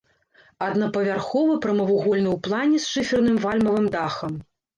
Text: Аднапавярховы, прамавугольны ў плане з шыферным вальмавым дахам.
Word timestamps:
Аднапавярховы, 0.67 1.57
прамавугольны 1.65 2.29
ў 2.33 2.37
плане 2.49 2.77
з 2.87 2.91
шыферным 2.95 3.37
вальмавым 3.45 3.87
дахам. 3.99 4.33